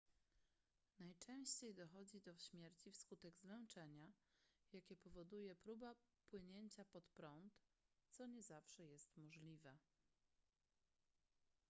[0.99, 4.11] najczęściej dochodzi do śmierci wskutek zmęczenia
[4.73, 5.95] jakie powoduje próba
[6.29, 7.59] płynięcia pod prąd
[8.09, 9.77] co nie zawsze jest możliwe